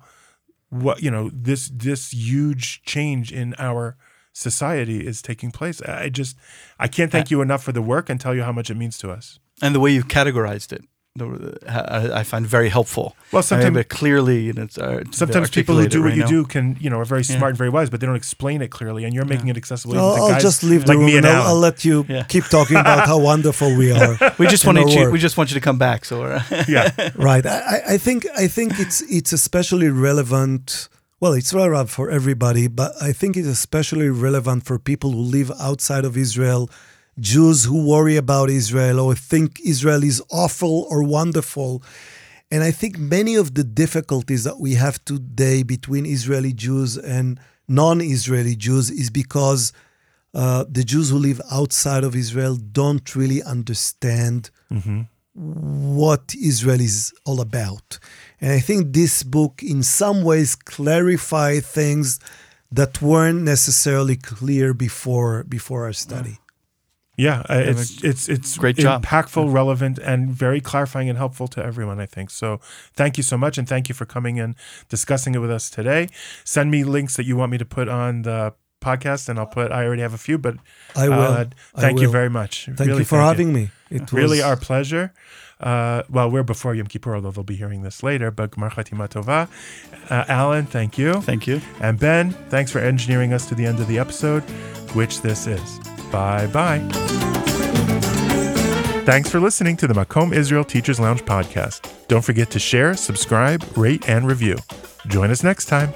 [0.69, 3.95] what you know this this huge change in our
[4.33, 5.81] society is taking place.
[5.81, 6.35] I just
[6.79, 8.97] I can't thank you enough for the work and tell you how much it means
[8.99, 9.39] to us.
[9.61, 10.83] and the way you've categorized it,
[11.19, 13.15] I I find very helpful.
[13.31, 16.17] Well, I sometimes but clearly, and it's, uh, sometimes people who articulated do what right
[16.17, 16.27] you now.
[16.27, 17.37] do can you know are very Yeah.
[17.37, 19.93] smart and very wise, but they don't explain it clearly, and you're making it accessible.
[19.93, 22.03] even I'll, I'll guys just leave the like room and and I'll, I'll let you
[22.09, 22.23] Yeah.
[22.23, 24.17] keep talking about how wonderful we are.
[24.39, 25.11] We just want you.
[25.11, 26.03] We just want you to come back.
[26.05, 26.15] So
[26.67, 30.87] yeah, right I, I- I think i think it's it's especially relevant
[31.19, 35.49] well it's relevant for everybody but i think it's especially relevant for people who live
[35.69, 36.69] outside of israel
[37.19, 41.83] jews who worry about israel or think israel is awful or wonderful
[42.51, 47.39] and i think many of the difficulties that we have today between israeli jews and
[47.67, 49.73] non-israeli jews is because
[50.35, 54.49] uh, the jews who live outside of israel don't really understand
[55.33, 57.99] what Israel is all about.
[58.39, 62.19] And I think this book, in some ways, clarify things
[62.71, 66.37] that weren't necessarily clear before before our study.
[67.17, 67.39] Yeah.
[67.49, 69.03] uh, It's it's it's Great job.
[69.05, 71.99] impactful, relevant, and very clarifying and helpful to everyone.
[71.99, 72.59] I think so.
[72.95, 74.55] Thank you so much, and thank you for coming and
[74.89, 76.09] discussing it with us today.
[76.43, 79.71] Send me links that you want me to put on the podcast, and I'll put.
[79.71, 80.55] I already have a few, but
[80.95, 81.15] I will.
[81.21, 82.65] I'll add- I thank you very much.
[82.65, 83.69] Thank Really you for thank having me.
[83.89, 85.13] It was really our pleasure.
[85.59, 88.31] Uh, well, we're before Yom Kippur, although they'll be hearing this later.
[88.31, 89.47] But Gmar Chatima Tova.
[90.11, 91.21] Uh, Alan, thank you.
[91.21, 91.61] thank you.
[91.79, 94.41] And Ben, thanks for engineering us to the end of the episode,
[94.93, 95.92] which this is.
[96.13, 96.79] Bye bye.
[99.05, 101.91] Thanks for listening to the Makom Israel Teachers Lounge podcast.
[102.07, 104.55] Don't forget to share, subscribe, rate, and review.
[105.07, 105.91] Join us next time.